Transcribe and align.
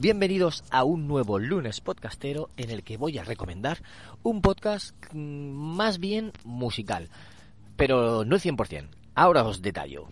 Bienvenidos 0.00 0.62
a 0.70 0.84
un 0.84 1.08
nuevo 1.08 1.40
lunes 1.40 1.80
podcastero 1.80 2.50
en 2.56 2.70
el 2.70 2.84
que 2.84 2.96
voy 2.96 3.18
a 3.18 3.24
recomendar 3.24 3.82
un 4.22 4.42
podcast 4.42 4.94
mm, 5.12 5.18
más 5.18 5.98
bien 5.98 6.30
musical, 6.44 7.08
pero 7.76 8.24
no 8.24 8.36
el 8.36 8.40
100%. 8.42 8.90
Ahora 9.16 9.42
os 9.42 9.60
detallo. 9.60 10.06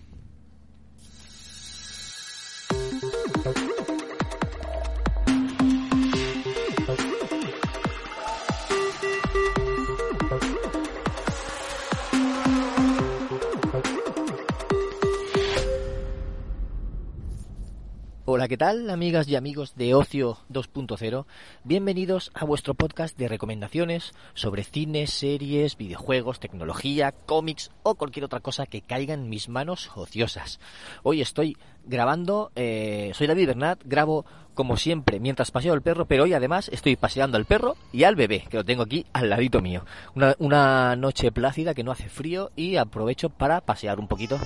Hola, 18.28 18.48
¿qué 18.48 18.56
tal, 18.56 18.90
amigas 18.90 19.28
y 19.28 19.36
amigos 19.36 19.76
de 19.76 19.94
Ocio 19.94 20.38
2.0? 20.50 21.26
Bienvenidos 21.62 22.32
a 22.34 22.44
vuestro 22.44 22.74
podcast 22.74 23.16
de 23.16 23.28
recomendaciones 23.28 24.14
sobre 24.34 24.64
cine, 24.64 25.06
series, 25.06 25.76
videojuegos, 25.76 26.40
tecnología, 26.40 27.12
cómics 27.12 27.70
o 27.84 27.94
cualquier 27.94 28.24
otra 28.24 28.40
cosa 28.40 28.66
que 28.66 28.80
caiga 28.80 29.14
en 29.14 29.28
mis 29.28 29.48
manos 29.48 29.92
ociosas. 29.94 30.58
Hoy 31.04 31.20
estoy 31.20 31.56
grabando, 31.84 32.50
eh, 32.56 33.12
soy 33.14 33.28
David 33.28 33.46
Bernat, 33.46 33.82
grabo 33.84 34.26
como 34.54 34.76
siempre 34.76 35.20
mientras 35.20 35.52
paseo 35.52 35.72
al 35.72 35.82
perro, 35.82 36.06
pero 36.06 36.24
hoy 36.24 36.32
además 36.32 36.68
estoy 36.72 36.96
paseando 36.96 37.36
al 37.36 37.44
perro 37.44 37.76
y 37.92 38.02
al 38.02 38.16
bebé, 38.16 38.44
que 38.50 38.56
lo 38.56 38.64
tengo 38.64 38.82
aquí 38.82 39.06
al 39.12 39.30
ladito 39.30 39.62
mío. 39.62 39.84
Una, 40.16 40.34
una 40.40 40.96
noche 40.96 41.30
plácida 41.30 41.74
que 41.74 41.84
no 41.84 41.92
hace 41.92 42.08
frío 42.08 42.50
y 42.56 42.74
aprovecho 42.74 43.30
para 43.30 43.60
pasear 43.60 44.00
un 44.00 44.08
poquito 44.08 44.36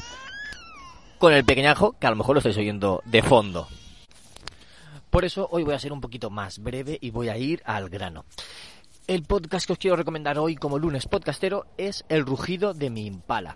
con 1.21 1.35
el 1.35 1.45
pequeñajo, 1.45 1.93
que 2.01 2.07
a 2.07 2.11
lo 2.11 2.17
mejor 2.17 2.35
lo 2.35 2.39
estáis 2.39 2.57
oyendo 2.57 3.03
de 3.05 3.23
fondo. 3.23 3.69
Por 5.11 5.27
eso 5.27 5.47
hoy 5.53 5.65
voy 5.65 5.75
a 5.75 5.79
ser 5.79 5.93
un 5.93 6.01
poquito 6.01 6.31
más 6.31 6.61
breve 6.61 6.97
y 6.99 7.11
voy 7.11 7.29
a 7.29 7.37
ir 7.37 7.63
al 7.67 7.91
grano. 7.91 8.25
El 9.07 9.25
podcast 9.25 9.67
que 9.67 9.75
os 9.75 9.79
quiero 9.79 9.97
recomendar 9.97 10.39
hoy 10.39 10.57
como 10.57 10.79
lunes 10.79 11.07
podcastero 11.07 11.67
es 11.77 12.07
El 12.09 12.25
rugido 12.25 12.73
de 12.73 12.89
mi 12.89 13.05
impala. 13.05 13.55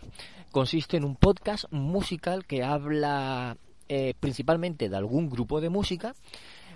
Consiste 0.50 0.98
en 0.98 1.04
un 1.04 1.16
podcast 1.16 1.64
musical 1.70 2.44
que 2.44 2.62
habla 2.62 3.56
eh, 3.88 4.12
principalmente 4.20 4.90
de 4.90 4.96
algún 4.98 5.30
grupo 5.30 5.62
de 5.62 5.70
música, 5.70 6.14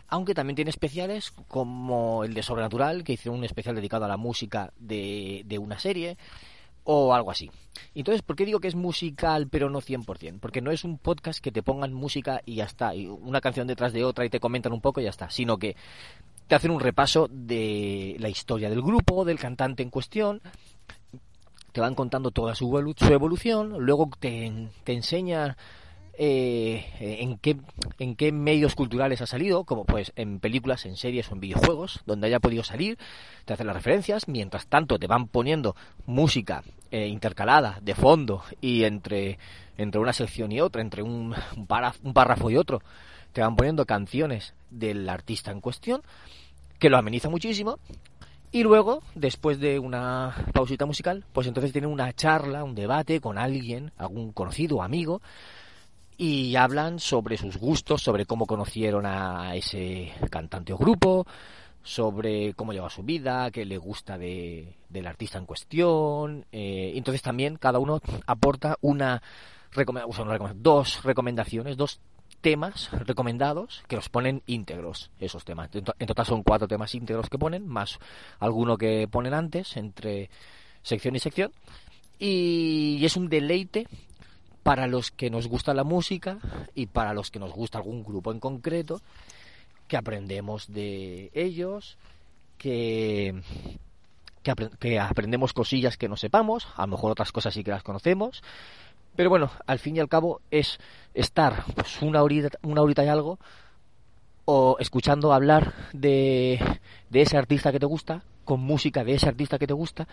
aunque 0.09 0.33
también 0.33 0.57
tiene 0.57 0.71
especiales 0.71 1.33
como 1.49 2.25
el 2.25 2.33
de 2.33 2.43
Sobrenatural, 2.43 3.05
que 3.05 3.13
hizo 3.13 3.31
un 3.31 3.45
especial 3.45 3.77
dedicado 3.77 4.07
a 4.07 4.09
la 4.09 4.17
música 4.17 4.73
de, 4.79 5.43
de 5.45 5.59
una 5.59 5.79
serie, 5.79 6.17
o 6.91 7.13
algo 7.13 7.31
así. 7.31 7.51
Entonces, 7.95 8.23
¿por 8.23 8.35
qué 8.35 8.47
digo 8.47 8.61
que 8.61 8.69
es 8.69 8.75
musical 8.75 9.47
pero 9.51 9.69
no 9.69 9.83
100%? 9.83 10.41
Porque 10.41 10.63
no 10.63 10.71
es 10.71 10.85
un 10.85 10.97
podcast 10.97 11.39
que 11.39 11.53
te 11.53 11.63
pongan 11.63 11.93
música 11.93 12.41
y 12.47 12.55
ya 12.57 12.65
está, 12.65 12.95
y 12.95 13.07
una 13.07 13.43
canción 13.43 13.67
detrás 13.67 13.93
de 13.93 14.05
otra 14.05 14.25
y 14.25 14.31
te 14.31 14.41
comentan 14.41 14.73
un 14.73 14.81
poco 14.81 15.01
y 15.01 15.05
ya 15.05 15.11
está, 15.11 15.29
sino 15.29 15.59
que 15.59 15.77
te 16.47 16.55
hacen 16.55 16.71
un 16.71 16.81
repaso 16.81 17.29
de 17.31 18.17
la 18.19 18.31
historia 18.31 18.71
del 18.71 18.81
grupo, 18.81 19.27
del 19.27 19.39
cantante 19.39 19.83
en 19.83 19.91
cuestión, 19.91 20.41
te 21.73 21.83
van 21.83 21.95
contando 21.95 22.31
toda 22.31 22.55
su, 22.55 22.75
evolución, 22.79 23.85
luego 23.85 24.09
te, 24.19 24.51
te 24.85 24.95
enseñan 24.95 25.57
eh, 26.21 26.87
en, 26.99 27.37
qué, 27.37 27.59
en 27.99 28.17
qué 28.17 28.33
medios 28.33 28.75
culturales 28.75 29.21
ha 29.21 29.27
salido, 29.27 29.65
como 29.65 29.85
pues 29.85 30.13
en 30.17 30.41
películas, 30.41 30.87
en 30.87 30.97
series 30.97 31.31
o 31.31 31.35
en 31.35 31.41
videojuegos, 31.41 32.01
donde 32.07 32.29
haya 32.29 32.41
podido 32.41 32.65
salir, 32.65 32.99
te 33.45 33.53
hacen 33.53 33.67
las 33.67 33.77
referencias, 33.77 34.27
mientras 34.27 34.67
tanto 34.67 34.99
te 34.99 35.07
van 35.07 35.29
poniendo 35.29 35.77
música 36.07 36.65
eh, 36.91 37.07
intercalada 37.07 37.79
de 37.83 37.95
fondo 37.95 38.43
y 38.61 38.85
entre, 38.85 39.39
entre 39.77 40.01
una 40.01 40.13
sección 40.13 40.53
y 40.53 40.61
otra, 40.61 40.83
entre 40.83 41.03
un, 41.03 41.35
un, 41.57 41.69
un 42.03 42.15
párrafo 42.15 42.51
y 42.51 42.57
otro, 42.57 42.83
te 43.33 43.41
van 43.41 43.57
poniendo 43.57 43.87
canciones 43.87 44.55
del 44.71 45.09
artista 45.09 45.51
en 45.51 45.61
cuestión, 45.61 46.03
que 46.79 46.91
lo 46.91 46.97
ameniza 46.97 47.29
muchísimo, 47.29 47.79
y 48.51 48.63
luego, 48.63 49.03
después 49.15 49.61
de 49.61 49.79
una 49.79 50.35
pausita 50.55 50.87
musical, 50.87 51.25
pues 51.33 51.47
entonces 51.47 51.73
tienen 51.73 51.91
una 51.91 52.13
charla, 52.15 52.65
un 52.65 52.75
debate 52.75 53.21
con 53.21 53.37
alguien, 53.37 53.93
algún 53.99 54.33
conocido 54.33 54.83
amigo, 54.83 55.21
y 56.17 56.57
hablan 56.57 56.99
sobre 56.99 57.37
sus 57.37 57.59
gustos, 57.59 58.03
sobre 58.03 58.25
cómo 58.25 58.47
conocieron 58.47 59.05
a 59.05 59.55
ese 59.55 60.13
cantante 60.31 60.73
o 60.73 60.79
grupo, 60.79 61.27
sobre 61.89 62.53
cómo 62.53 62.75
lleva 62.75 62.91
su 62.91 63.03
vida, 63.03 63.51
qué 63.51 63.65
le 63.65 63.79
gusta 63.79 64.19
de, 64.19 64.77
del 64.91 65.07
artista 65.07 65.39
en 65.39 65.47
cuestión. 65.47 66.45
Eh, 66.53 66.93
entonces 66.97 67.23
también 67.23 67.57
cada 67.57 67.79
uno 67.79 68.03
aporta 68.27 68.77
una, 68.83 69.23
o 69.75 70.53
dos 70.55 71.03
recomendaciones, 71.03 71.79
dos 71.79 72.01
temas 72.43 72.91
recomendados 73.07 73.83
que 73.89 73.97
los 73.97 74.11
ponen 74.11 74.43
íntegros 74.47 75.11
esos 75.19 75.47
temas. 75.47 75.71
En 75.73 76.07
total 76.07 76.27
son 76.27 76.43
cuatro 76.43 76.69
temas 76.69 76.95
íntegros 76.95 77.31
que 77.31 77.39
ponen, 77.39 77.67
más 77.67 77.99
alguno 78.39 78.77
que 78.77 79.09
ponen 79.09 79.33
antes 79.33 79.75
entre 79.79 80.29
sección 80.83 81.17
y 81.17 81.21
sección. 81.21 81.53
Y 82.19 83.03
es 83.03 83.17
un 83.17 83.31
deleite 83.31 83.89
para 84.63 84.87
los 84.87 85.11
que 85.11 85.31
nos 85.31 85.49
gusta 85.49 85.73
la 85.73 85.85
música 85.85 86.39
y 86.75 86.85
para 86.85 87.15
los 87.15 87.31
que 87.31 87.39
nos 87.39 87.55
gusta 87.55 87.79
algún 87.79 88.05
grupo 88.05 88.31
en 88.31 88.41
concreto, 88.41 89.01
que 89.89 89.97
aprendemos 89.97 90.73
de 90.73 91.31
ellos, 91.35 91.99
que, 92.59 93.43
que, 94.79 94.99
aprendemos 95.01 95.53
cosillas 95.53 95.97
que 95.97 96.09
no 96.09 96.17
sepamos, 96.17 96.69
a 96.77 96.83
lo 96.83 96.93
mejor 96.93 97.13
otras 97.13 97.33
cosas 97.33 97.55
sí 97.55 97.65
que 97.65 97.71
las 97.71 97.83
conocemos, 97.83 98.43
pero 99.17 99.31
bueno, 99.31 99.51
al 99.67 99.79
fin 99.79 99.97
y 99.97 100.01
al 100.01 100.09
cabo 100.09 100.41
es 100.51 100.79
estar 101.15 101.65
pues 101.75 102.01
una 102.03 102.23
horita, 102.23 102.57
una 102.63 102.83
horita 102.83 103.05
y 103.05 103.09
algo 103.09 103.39
o 104.45 104.77
escuchando 104.79 105.33
hablar 105.33 105.75
de, 105.93 106.61
de 107.11 107.23
ese 107.23 107.37
artista 107.37 107.73
que 107.73 107.81
te 107.81 107.87
gusta, 107.87 108.23
con 108.45 108.61
música 108.61 109.05
de 109.05 109.15
ese 109.15 109.29
artista 109.29 109.59
que 109.59 109.67
te 109.67 109.75
gusta, 109.75 110.09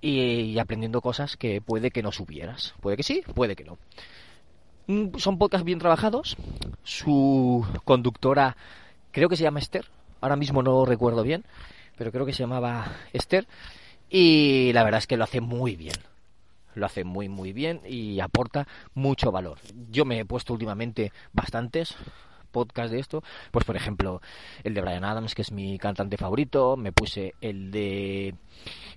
y, 0.00 0.20
y, 0.20 0.58
aprendiendo 0.58 1.00
cosas 1.00 1.36
que 1.36 1.60
puede 1.60 1.90
que 1.90 2.02
no 2.02 2.12
supieras. 2.12 2.74
Puede 2.80 2.96
que 2.96 3.02
sí, 3.02 3.22
puede 3.34 3.56
que 3.56 3.64
no. 3.64 3.76
Son 5.18 5.36
podcasts 5.36 5.66
bien 5.66 5.78
trabajados. 5.78 6.36
Su 6.82 7.66
conductora, 7.84 8.56
creo 9.18 9.28
que 9.28 9.36
se 9.36 9.42
llama 9.42 9.58
Esther. 9.58 9.86
Ahora 10.20 10.36
mismo 10.36 10.62
no 10.62 10.84
recuerdo 10.84 11.22
bien, 11.22 11.44
pero 11.96 12.12
creo 12.12 12.24
que 12.24 12.32
se 12.32 12.42
llamaba 12.42 12.86
Esther. 13.12 13.46
Y 14.08 14.72
la 14.72 14.84
verdad 14.84 14.98
es 14.98 15.06
que 15.06 15.16
lo 15.16 15.24
hace 15.24 15.40
muy 15.40 15.76
bien. 15.76 15.96
Lo 16.74 16.86
hace 16.86 17.04
muy, 17.04 17.28
muy 17.28 17.52
bien 17.52 17.80
y 17.86 18.20
aporta 18.20 18.68
mucho 18.94 19.32
valor. 19.32 19.58
Yo 19.90 20.04
me 20.04 20.20
he 20.20 20.24
puesto 20.24 20.52
últimamente 20.52 21.12
bastantes 21.32 21.96
podcast 22.50 22.90
de 22.90 22.98
esto, 22.98 23.22
pues 23.50 23.66
por 23.66 23.76
ejemplo 23.76 24.22
el 24.64 24.72
de 24.72 24.80
Brian 24.80 25.04
Adams, 25.04 25.34
que 25.34 25.42
es 25.42 25.52
mi 25.52 25.78
cantante 25.78 26.16
favorito, 26.16 26.78
me 26.78 26.92
puse 26.92 27.34
el 27.42 27.70
de 27.70 28.34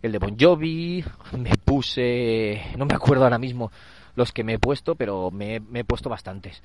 el 0.02 0.12
de 0.12 0.20
Bon 0.20 0.38
Jovi, 0.40 1.04
me 1.38 1.56
puse, 1.58 2.62
no 2.78 2.86
me 2.86 2.96
acuerdo 2.96 3.26
ahora 3.26 3.38
mismo 3.38 3.70
los 4.16 4.32
que 4.32 4.46
me 4.46 4.54
he 4.54 4.60
puesto, 4.60 4.96
pero 4.96 5.32
me 5.32 5.62
he 5.74 5.84
puesto 5.84 6.10
bastantes. 6.10 6.64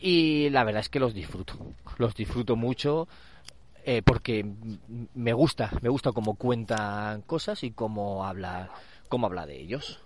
Y 0.00 0.50
la 0.50 0.64
verdad 0.64 0.80
es 0.80 0.88
que 0.88 1.00
los 1.00 1.14
disfruto, 1.14 1.54
los 1.98 2.14
disfruto 2.14 2.54
mucho 2.54 3.08
eh, 3.84 4.02
porque 4.02 4.44
me 5.14 5.32
gusta, 5.32 5.70
me 5.80 5.88
gusta 5.88 6.12
cómo 6.12 6.34
cuentan 6.34 7.22
cosas 7.22 7.64
y 7.64 7.70
cómo 7.70 8.24
habla, 8.26 8.70
cómo 9.08 9.26
habla 9.26 9.46
de 9.46 9.60
ellos. 9.60 10.00